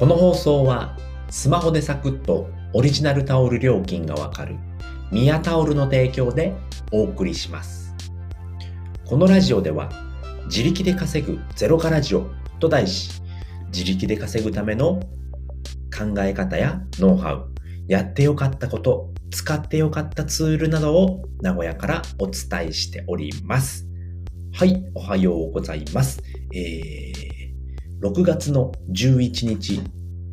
[0.00, 0.96] この放送は
[1.28, 4.56] スマホでサクッとオリジナルタオル料金がわかる
[5.12, 6.54] ミヤタオルの提供で
[6.90, 7.94] お送りします。
[9.04, 9.90] このラジオでは
[10.46, 13.20] 自力で稼ぐゼロカラジオと題し
[13.74, 15.00] 自力で稼ぐための
[15.94, 17.50] 考え方やノウハウ、
[17.86, 23.86] やってよかったこと、使ってよかったツールなどを名古屋からお伝えしております。
[24.54, 26.22] はい、おはようございます。
[26.54, 27.49] えー、
[28.00, 29.82] 6月の11日、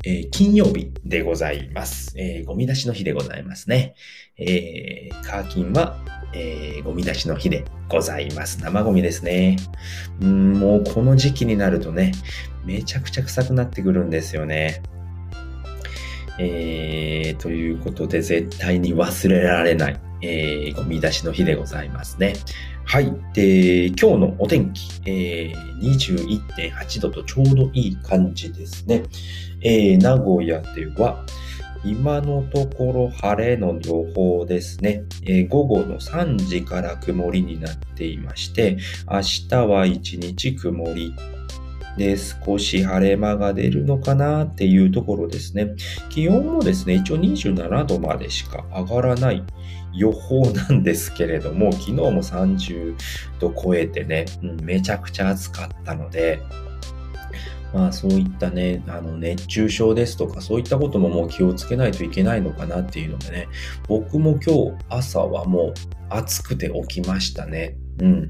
[0.05, 2.13] えー金曜日でございます。
[2.17, 3.93] えーゴミ出しの日でございますね。
[4.37, 5.97] えー、カーキンは、
[6.33, 8.61] えーゴミ出しの日でございます。
[8.61, 9.57] 生ゴミですね。
[10.21, 12.13] もうこの時期になるとね、
[12.63, 14.81] めちゃくちゃ臭くなってくるんですよね。
[16.39, 22.33] えー、ということで、絶対に忘れられない、えー、ゴミ出しの日でございますね。
[22.87, 23.13] はい。
[23.33, 29.03] で、今日のお天気、えー、21.8度とちょうどいい感じですね。
[29.61, 31.25] えー、名古屋では、
[31.83, 35.03] 今のところ晴れの予報ですね。
[35.23, 38.77] えー午後の3時から曇りになっていまして、
[39.11, 41.13] 明日は1日曇り
[41.97, 45.75] で少し晴れ間が出るのかなっていうところですね。
[46.09, 49.43] 気温もですね、一応27度までしか上がらない
[49.93, 52.95] 予報なんですけれども、昨日も30
[53.39, 56.39] 度超えてね、うんめちゃくちゃ暑かったので、
[57.73, 63.47] まあそういったね、あの熱中症ですとかそういったことももう気をつけないといけないのかなっていうのでね、
[63.87, 65.73] 僕も今日朝はもう
[66.09, 67.75] 暑くて起きましたね。
[67.99, 68.29] うん。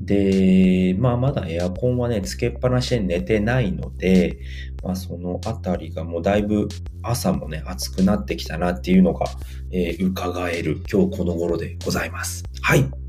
[0.00, 4.38] で、まあまだエアコンはね、つけっぱなしで寝てないので、
[4.82, 6.68] まあそのあたりがもうだいぶ
[7.02, 9.26] 朝もね、暑くなってきたなっていうのが、
[9.72, 12.44] えー伺える今日この頃でございます。
[12.62, 12.99] はい。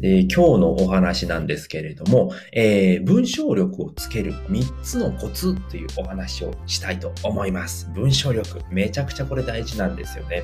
[0.00, 7.90] で今日のお話なんですけれども、えー文章力をつける3つのコツというお話をしたいと思います。
[7.94, 10.42] 文章力、めちゃくちゃこれ大事なんですよね。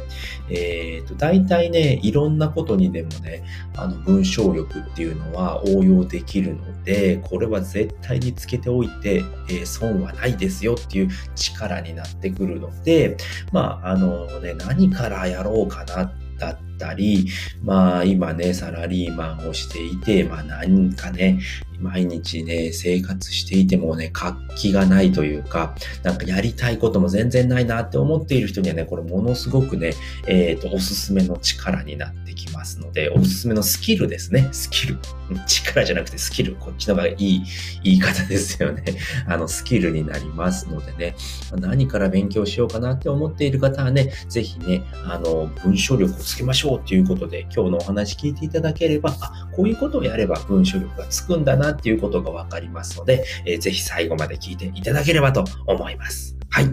[0.50, 3.42] えっ、と、大体ね、いろんなことにでもね、
[3.76, 13.16] あの文章力っていうのは応用できるので、これは絶対につけておいて、えー損はないですよっていう力になってくるので、
[13.52, 17.28] まあ、あのね、何からやろうかなだったり、
[17.62, 21.40] まあ今ね、サラリーマンをしていて、まあ何かね、
[21.80, 29.92] 毎日ね、生活していてもね、活気がないというか、なんかやりたいことも全然ないなって思っている人にはね、これものすごくね、
[30.26, 34.48] えっ、と、おすすめの力になってきますので、おすすめのスキルですね。
[34.52, 34.98] スキル。
[35.46, 36.56] 力じゃなくてスキル。
[36.56, 37.42] こっちの方がいい
[37.84, 38.82] 言い方ですよね。
[39.26, 41.14] あの、スキルになりますのでね、
[41.52, 56.36] 何から勉強しようかなって思っている方はね、ぜひね、あの、文章力をつけましょうっていうことで、今日のお話聞いていただければ、あ、こういうことをやれば文章力がつくんだなっていうことがわかりますので、えーぜひ最後まで聞いていただければと思います。
[56.50, 56.66] はい。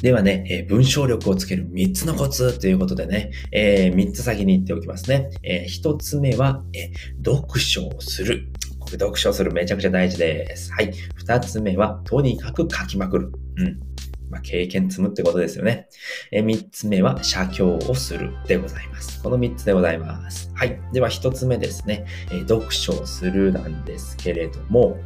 [0.00, 5.30] ではね、えー文章力をつける3つのコツということでね、え3つ先に言っておきますね。
[5.42, 6.92] え1つ目は、え
[7.24, 8.48] 読書をする。
[8.78, 10.72] これ読書するめちゃくちゃ大事です。
[10.72, 10.92] はい。
[11.24, 13.32] 2つ目は、とにかく書きまくる。
[13.56, 13.89] うん。
[14.30, 15.88] まあ、経験積むってことですよね。
[16.30, 19.22] え3つ目は、写経をするでございます。
[19.22, 20.50] この3つでございます。
[20.54, 20.80] はい。
[20.92, 22.06] では、1つ目ですね。
[22.32, 24.96] え読書をするなんですけれども、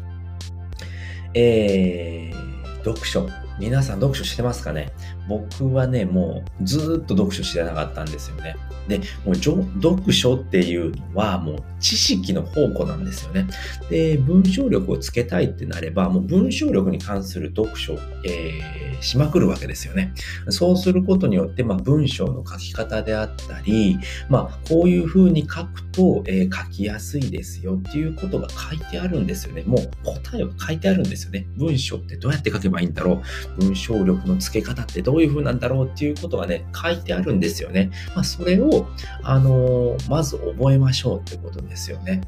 [1.35, 3.29] えー、読書。
[3.59, 4.93] 皆さん読書してますかね？
[5.29, 8.57] 僕はね、もうずっと読書してなかったんですよね。
[8.89, 13.47] で、もう読書っていうのはもう知識の宝庫なんですよね。
[13.89, 17.95] で、文章力をつけたいってなれば、もう文章力に関する読書、
[18.25, 20.15] えーしまくるわけですよね。
[20.49, 23.99] そうすることによって、まあ、文章の書き方であったり、
[24.31, 29.63] まあ、こういうふうに書くと、えー書きやすいですよっていうことが書いてあるんですよね。
[29.67, 31.47] もう答えは書いてあるんですよね。
[31.57, 33.23] 文章ってどうやって書けばいいんだろう？
[33.59, 37.91] 文章力の付け方ってどういう風なんだろうっていうことがね、書いてあるんですよね。
[38.15, 38.87] まあ、それを、
[39.23, 42.21] あのーまず覚えましょうってことですよね。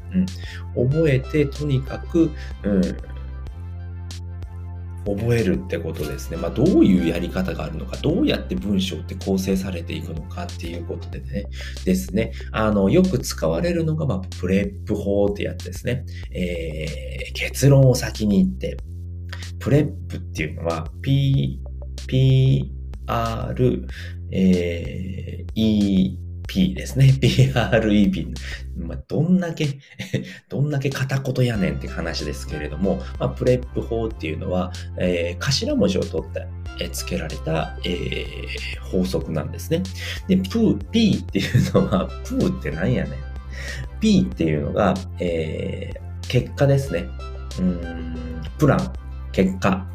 [0.75, 0.89] うん。
[0.89, 2.31] 覚えて、とにかく、
[2.63, 2.81] うん。
[5.05, 6.37] 覚えるってことですね。
[6.37, 11.45] まあ、どういうやり方があるのか、どうやって文章って構成されていくのかっていうことでね、
[11.85, 12.33] ですね。
[12.51, 16.05] あの、よく使われるのが、まあ、 PREP 法ってやつですね。
[16.31, 18.77] えー、結論を先に言って、
[19.59, 21.61] PREP っていうのは、P、
[22.07, 22.71] P、
[23.07, 23.87] R、
[24.31, 27.13] えー、E、P ですね。
[27.21, 28.33] PREP。
[28.77, 29.67] まあ、どんだけ、
[30.49, 36.47] どんだけ片言やねんって話ですけれども、まあ、プレップ法っていうのは、えー頭文字を取って、
[36.79, 39.83] えー付けられた、えー法則なんですね。
[40.27, 43.13] で、プー、P っていうのは、 プーって何やねん。
[43.99, 47.05] P っていうのが、えー結果ですね。
[47.59, 48.15] うん、
[48.57, 48.93] プラン、
[49.31, 49.85] 結果。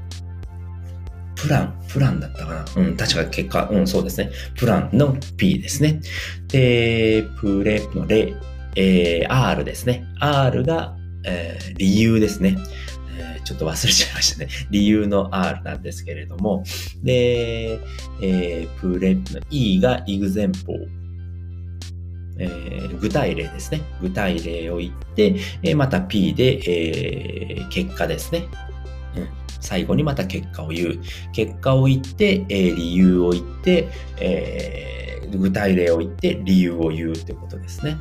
[1.34, 2.82] プラン、プランだったかな？
[2.82, 4.30] うん、確か結果、うん、そうですね。
[4.56, 6.00] プランの P ですね。
[6.48, 8.34] で、プレのレ、
[8.76, 10.04] えー、R ですね。
[10.20, 12.56] R が、えー、理由ですね。
[13.18, 14.48] えー、ちょっと忘れちゃいましたね。
[14.70, 16.62] 理由の R なんですけれども。
[17.02, 17.80] で、
[18.22, 20.86] えー、プレの E が example。
[22.38, 23.82] えー、具体例ですね。
[24.00, 28.44] 具体例を言って、えー、また P で、えー、結果ですね。
[29.72, 31.00] 最後にまた結果を言う。
[31.32, 33.88] 結果を言って、えー、理由を言って、
[34.20, 34.92] えー
[35.38, 37.96] 具体例を言って理由を言うってことですね。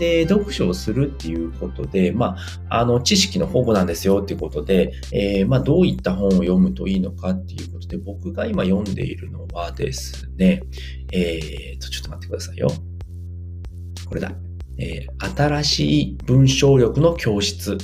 [0.00, 2.36] で、読書をするっていうことで、ま
[2.68, 10.60] あ、あの、知識の保護なんですよっていうことで、えー、まあ、どういった本を読むといいのかっていうことで、僕が今読んでいるのはですね、
[11.12, 12.68] えーと、ちょっと待ってくださいよ。
[14.08, 14.32] これだ。
[14.78, 17.78] えー、新しい文章力の教室、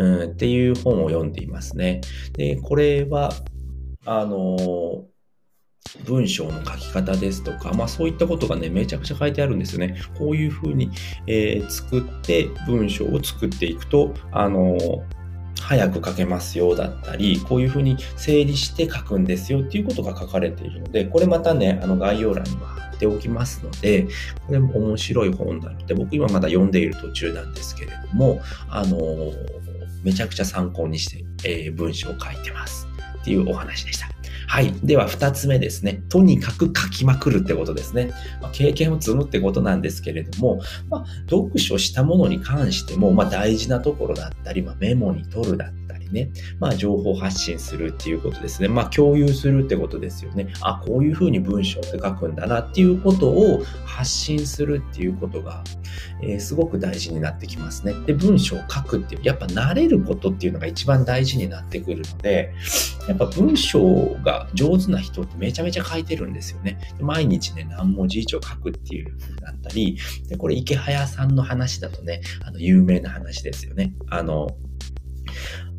[0.00, 2.00] うん、っていう本を読んでいますね。
[2.32, 3.32] で、これは、
[4.06, 5.04] あの
[6.06, 10.00] 文章の書き方ですとか、まあそういったことがね、めちゃくちゃ書いてあるんですよね。
[10.18, 10.90] こういうふうに、
[11.26, 14.78] えー、作って文章を作っていくと、あの、
[15.60, 24.08] 早く書けますよだったり、こういうふうに整理して書くんですよっていうことが書かれているので、これまたね、あの概要欄には貼っておきますので、
[24.46, 29.32] これも面白い本だって、僕今まだ読んでいる途中なんですけれども、あのー、
[30.02, 32.88] めちゃくちゃ参考にして、え文章を書いてます
[33.20, 34.19] っていうお話でした。
[34.50, 34.74] はい。
[34.82, 36.02] では、二つ目ですね。
[36.08, 38.10] とにかく書きまくるってことですね。
[38.42, 48.68] まあ、経験を積むってことなんですけれども、まあ、読書したものに関しても、まあ、大事なところだったり、まあ、メモに取るだったりね、まあ、情報発信するっていうことですね。
[48.68, 50.52] まあ、共有するってことですよね。
[50.60, 55.64] あ、こういうふうに文章って書くんだなっていうことを発信するっていうことが、
[56.22, 57.94] えー、すごく大事になってきますね。
[58.06, 62.52] で、文章を書くっていう、やっぱ慣れることっていうのが一番大事になってくるので、
[63.08, 66.78] やっぱ文章が上手な人ってめちゃめちゃ書いてるんですよね。
[66.96, 69.98] で毎日ね、何文字以上書くっていう風だったり、
[70.28, 73.94] でこれ池早さんの話だとね、あの、有名な話ですよね。
[74.08, 74.48] あの、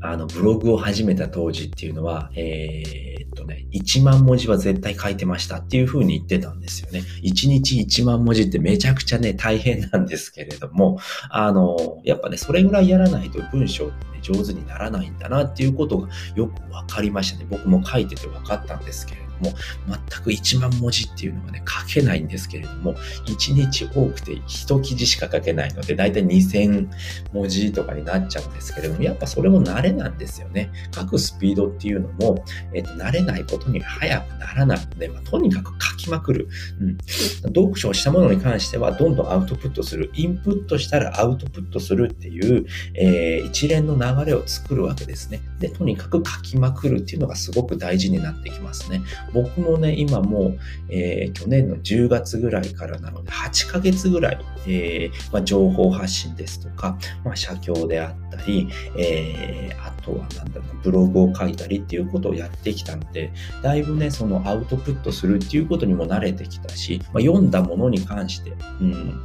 [0.02, 7.04] あの、ブログを始めた当時っていうのは、えー、っとね、1万文字は絶対書いてましたっていう風に言ってたんですよね。
[7.24, 11.00] 1日1万文字ってめちゃくちゃね、大変なんですけれども、
[11.30, 17.46] あの、やっぱね、それぐらいやらないと文章ってね、上手にならないんだなっていうことがよくわかりましたね。
[17.50, 22.94] 僕も書いてて分かったんですけれども、全く1万文字っていうのはね、書けないんですけれども、
[23.28, 26.88] 1日多くて1記事しか書けないので、だいたい2000
[27.34, 30.72] 文字とかになっちゃうんですけれども、やっぱそれも慣れなんですよね。
[30.94, 32.44] 書くスピードっていうのも、
[32.74, 36.48] えっ、と、慣れないことに早くならないので、まあ、とにかく書きまくる。
[36.80, 36.98] うん。
[37.44, 40.12] 読書をしたものに関しては、どんどんアウトプットする。
[40.14, 42.66] インプットしたらアウトプットするっていう、
[42.96, 45.42] えー、一連の流れを作るわけですね。
[45.60, 49.02] で、とにかく書きまくるっていうのがすごく大事になってきますね。
[49.34, 63.32] 僕もね、今もう、えー、去年の10月ぐらいからなので、8ヶ月ぐらい、えー、まあ、情報発信ですとか、まあ、写経であったり、えー、あとはなんだろう、ブログを書いたりっていうことをやってきたので、
[63.62, 69.22] だいぶね、そのアウトプットするっていうことにも慣れてきたし、まあ、読んだものに関して、うん、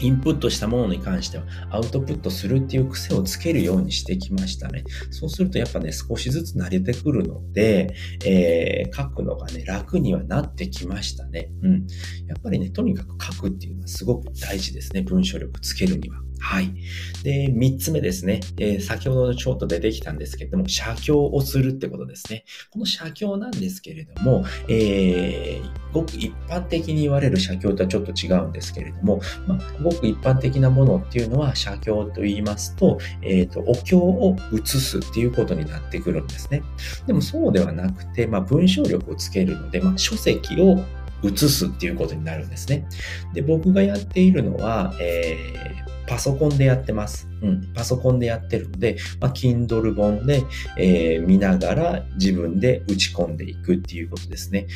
[0.00, 4.84] インプットしたものに関してはアウトプットするっていう癖をつけるようにしてきましたね。
[5.10, 11.50] そうするとやっぱね、少しずつ慣れてくるので、えー、書くのがね、楽にはなってきましたね。
[11.62, 11.86] うん。
[12.26, 15.02] やっぱりね、とにかく書くっていうのはすごく大事ですね。
[15.02, 16.16] 文章力つけるには。
[16.44, 16.74] はい。
[17.22, 18.40] で、三つ目ですね。
[18.58, 22.44] えー、先ほどのちょっと出てきたんですけれども、写経をするってことですね。
[22.70, 36.62] この写経なんですけれども、えー、ごく一般的に言われる写経とはちょっと違うんですけれども、まあ、ごく一般的なものっていうのは写経と言いますと、えっ、ー、と、お経を写すっていうことになってくるんですね。
[37.06, 40.76] でもそうではなくて、まあ、文章力をつけるので、まあ、書籍を
[41.22, 42.86] 写すっていうことになるんですね。
[43.32, 47.28] で、僕がやっているのは、えーパソコンでやってます。
[47.42, 50.42] うん、パソコンでやってるので、まあ、Kindle 本で、
[50.78, 54.66] えー、見ながら自分で打ち込んでいくっていうことですね。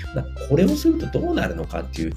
[0.49, 2.13] これをするとどうなるのかっていう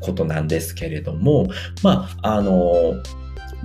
[0.00, 1.48] ことなんですけれども、
[1.82, 2.94] まあ、あの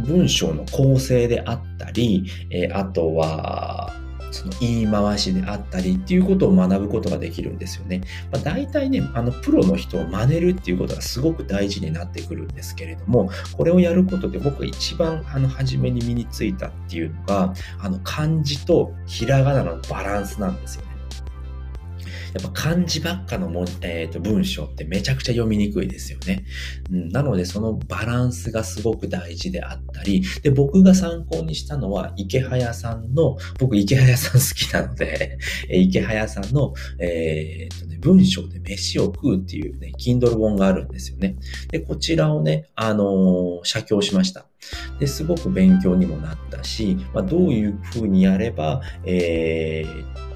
[0.05, 3.93] 文章の構成であったり、えー、あとは、
[4.31, 8.01] その言い回しであったりっていうことを学ぶことができるんですよね。
[8.31, 20.99] まあ、大体ね、あの、プロの人を真似るっていうことがすごく大事になってくるんですけれども、これをやることで僕が一番、あの、初めに身についたっていうのが、あの、漢字とひらがなのバランスなんですよね。
[22.33, 26.45] やっぱ漢字ばっかのも、えーと、文章ってめちゃくちゃ読みにくいですよね。
[26.91, 35.38] うん、なのでそのバランスがすごく大事であったり、で、僕が参考にしたのは池早さんの、僕池早さん好きなので、
[35.69, 41.36] 池早さんの、えーとね、文章で飯を食うっていうね、Kindle 本があるんですよね。
[41.71, 44.45] で、こちらをね、あのー、写経しました。
[45.00, 50.28] で、すごく勉強にもなったし、まあ、どういうふうにやれば、えー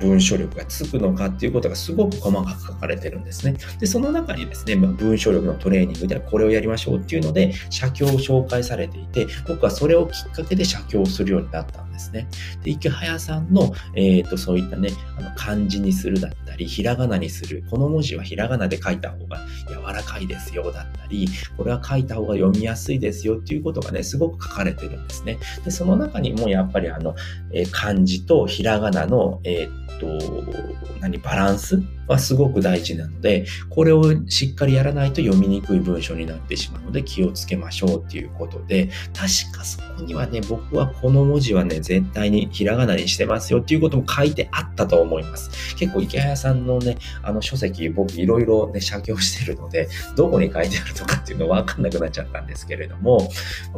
[0.00, 3.56] 文書力がつくのかっていうことがすごく細かく書かれてるんですね。
[3.78, 12.28] で、その中にですね、まあ、文書力のトレーニングではこれをやりましょうっていうので、写経を紹介されていて、僕はそれをきっかけで写経をするようになったんですね。
[12.62, 19.38] で、池早さんの、えっ、ー、と、そういったね、あの漢字にするだったり、ひらがなにする、この文字はひらがなで書いた方が
[19.68, 25.38] 柔らかいですよだったり、これは書いた方が読みやすいですよっていうことがね、すごく書かれてるんですね。
[25.64, 27.14] で、その中にもやっぱりあの、
[27.52, 30.06] えー、漢字とひらがなの、えーと、
[31.00, 45.74] 何、バランスはすごく大事なので、これをしっかりやらないと読みにくい文章になってしまうので気をつけましょうっていうことで、確かそこにはね、僕はこの文字はね、絶対にひらがなにしてますよっていうことも書いてあったと思います。
[45.76, 53.30] 結構池谷さんのね、あの書籍、僕いろいろね、写経してるので、どこに書いてあるのかっていうのはわかんなくなっちゃったんですけれども、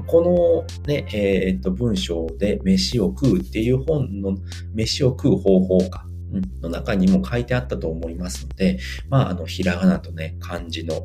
[0.09, 4.37] このね、えー、っと、文章で飯を食うっていう本の
[4.75, 6.05] 飯を食う方法か。
[6.63, 11.03] の中にも書いてあったと思いますので、まあ、あの、ひらがなとね、漢字の、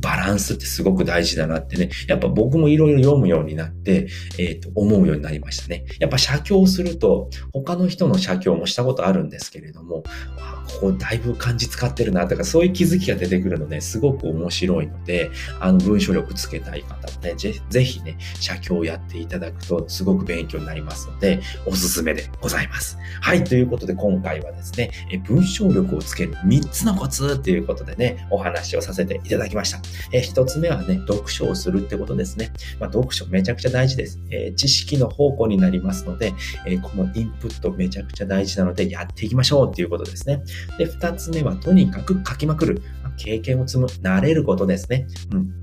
[0.00, 4.08] バランスってすごく大事だなってね、やっぱ僕もいろいろ読むようになって、
[4.38, 5.84] えっ、ー、と、思うようになりましたね。
[5.98, 10.02] やっぱ写経をすると、他の人の写経もしたことあるんですけれども、
[10.38, 22.98] あここだいぶ漢字使ってるなとか、そういう気づきが出てくるので、すごく面白いので、あの、文章力つけたい方もね、ぜひね、写経をやっていただくと、すごく勉強になりますので、おすすめでございます。
[23.20, 29.59] はい、ということで今回はですね、え文章力をつける3つのコツということでね、お話をさせていただきました。
[29.60, 29.80] ました。
[30.12, 32.52] えー、一つ目はね、読書をするってことですね。
[32.78, 34.18] まあ、読書めちゃくちゃ大事です。
[34.30, 36.32] えー、知識の宝庫になりますので、
[36.66, 40.42] えー、このインプットめちゃくちゃ大事なので、やっていきましょうっていうことですね。
[40.78, 42.82] で、二つ目は、とにかく書きまくる。
[43.16, 45.06] 経験を積む、慣れることですね。
[45.32, 45.60] うん。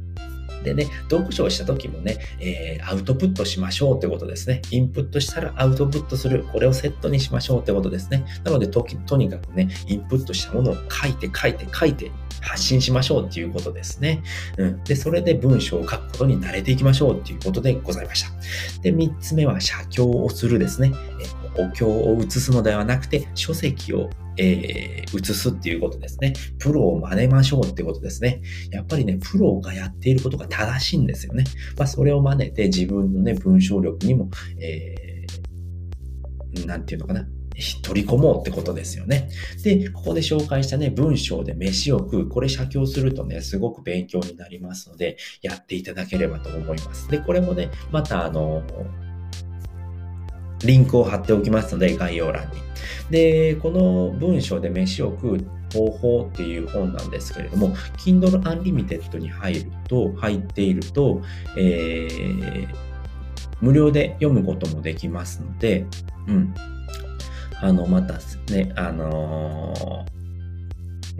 [0.64, 4.62] でね、読書をした時もね、えー、アウトプットしましょうってことですね。
[4.72, 6.44] インプットしたらアウトプットする。
[6.52, 8.26] これをセットにしましょうってことですね。
[8.44, 14.24] なのでと、とにかくね、インプットしたものを書いて書いて書いて発信しましょうっていうことですね。
[14.58, 14.84] うん。
[14.84, 18.32] で、それで文章を書くことに慣れていきましょうっていうことでございました。
[18.82, 20.94] で、三つ目は写経をするですね。
[21.58, 26.34] お経を写すのではなくて、書籍をえー、移すっていうことですね。
[26.60, 28.42] プロを真似ましょうってことですね。
[28.72, 31.44] やっぱりね、プロがやっていることが正しいんですよね。
[31.78, 34.30] まあ、それを真似て自分のね、文章力にも、
[34.60, 37.28] えー、なんていうのかな。
[37.82, 39.30] 取り込もうってことですよね。
[39.64, 42.30] で、ここで紹介したね、文章で飯を食う。
[42.30, 47.10] これ写経するとね、すごく勉強になりますので、やっていただければと思います。
[47.10, 48.64] で、これもね、またあの、
[50.64, 52.54] リンクを貼っておきますので、概要欄に。
[53.10, 61.22] で、この文章で飯を食う方法っていう本なんですけれども、Kindle Unlimited に入ると、入っていると、
[61.58, 62.68] えー、
[63.62, 65.86] 無料で読むこともできますので、
[66.28, 66.54] うん。
[67.62, 68.16] あの、また
[68.54, 70.17] ね、あのー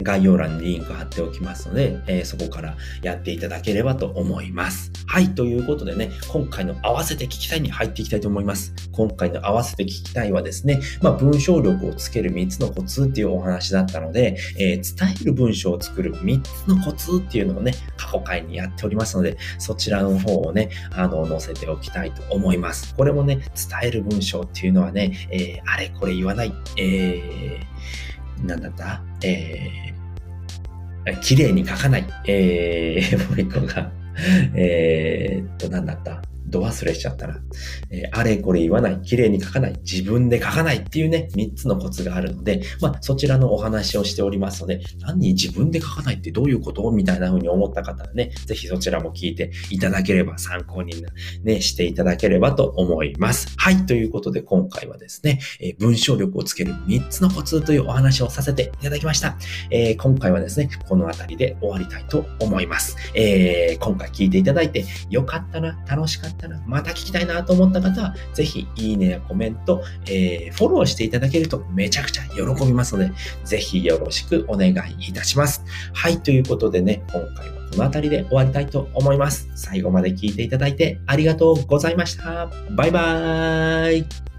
[0.02, 4.92] 概要欄にリンク貼っておきますので、えー、そこからやっていただければと思います。
[5.06, 8.74] はい、ということでね、今回の合わせて聞きたいに入っていきたいと思います。
[8.92, 22.94] 今回の合わせて聞きたいはですね、まあ、文章力をつける3つのコツっていうお話だったので、えー、伝える文章を作る3つのコツっていうのをね、過去回にやっておりますので、そちらの方をね、あの、載せておきたいと思います。
[22.94, 29.02] これもね、伝える文章っていうのはね、えー、あれこれ言わない、えー、なんだった？
[29.24, 32.06] えー、綺麗に書かない。
[32.26, 33.90] えー、もう一個が、
[34.54, 36.22] えー、っと、なんだった？
[36.50, 37.40] ど忘れしちゃったな。
[37.90, 46.90] えー、あれこれ言わない、綺麗に書かない、自分で書かないっていうね、3つのコツがあるので、まあ、そちらのお話をしておりますので、何自分で書かないってどういうこと？
[46.90, 51.04] みたいな風に思った方はね、ぜひそちらも聞いていただければ参考に
[51.42, 53.54] ね、していただければと思います。
[53.56, 59.36] はい、ということで今回はですね、えー、文章力をつける3つのコツというお話をさせていただきました。
[59.70, 62.96] えー、今回はですね、この辺りで終わりたいと思います。
[63.14, 73.12] え、今回聞いていただいてよかったな、楽しかったったら、また聞きたいなと思った方は、ぜひいいねやコメント、えー、フォローしていただけるとめちゃくちゃ喜びますので、
[73.44, 74.72] ぜひよろしくお願い
[75.08, 75.64] いたします。
[75.92, 79.50] はい、ということでね、今回はこの辺りで終わりたいと思います。
[79.54, 82.48] 最後まで聞いていただいてありがとうございました。
[82.70, 84.37] バイバーイ。